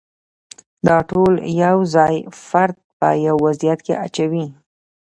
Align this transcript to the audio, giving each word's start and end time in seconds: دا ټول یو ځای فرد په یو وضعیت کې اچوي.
دا 0.87 0.97
ټول 1.09 1.33
یو 1.63 1.77
ځای 1.95 2.15
فرد 2.47 2.77
په 2.97 3.07
یو 3.25 3.35
وضعیت 3.45 3.79
کې 3.85 3.93
اچوي. 4.05 4.45